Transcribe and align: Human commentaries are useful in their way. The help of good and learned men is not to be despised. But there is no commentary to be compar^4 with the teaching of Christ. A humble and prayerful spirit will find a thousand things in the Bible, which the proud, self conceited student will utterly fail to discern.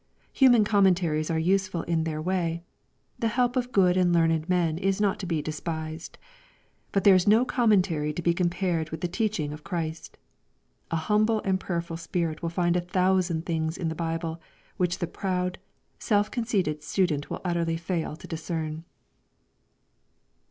Human 0.33 0.63
commentaries 0.63 1.29
are 1.29 1.37
useful 1.37 1.83
in 1.83 2.05
their 2.05 2.19
way. 2.19 2.63
The 3.19 3.27
help 3.27 3.55
of 3.55 3.71
good 3.71 3.95
and 3.95 4.11
learned 4.11 4.49
men 4.49 4.79
is 4.79 4.99
not 4.99 5.19
to 5.19 5.27
be 5.27 5.43
despised. 5.43 6.17
But 6.91 7.03
there 7.03 7.13
is 7.13 7.27
no 7.27 7.45
commentary 7.45 8.11
to 8.13 8.21
be 8.23 8.33
compar^4 8.33 8.89
with 8.89 9.01
the 9.01 9.07
teaching 9.07 9.53
of 9.53 9.63
Christ. 9.63 10.17
A 10.89 10.95
humble 10.95 11.39
and 11.45 11.59
prayerful 11.59 11.97
spirit 11.97 12.41
will 12.41 12.49
find 12.49 12.75
a 12.75 12.81
thousand 12.81 13.45
things 13.45 13.77
in 13.77 13.89
the 13.89 13.93
Bible, 13.93 14.41
which 14.77 14.97
the 14.97 15.05
proud, 15.05 15.59
self 15.99 16.31
conceited 16.31 16.81
student 16.81 17.29
will 17.29 17.41
utterly 17.45 17.77
fail 17.77 18.15
to 18.15 18.27
discern. 18.27 18.85